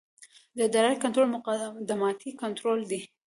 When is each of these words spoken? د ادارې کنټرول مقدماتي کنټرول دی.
د 0.55 0.57
ادارې 0.67 1.01
کنټرول 1.03 1.27
مقدماتي 1.35 2.29
کنټرول 2.41 2.79
دی. 2.91 3.01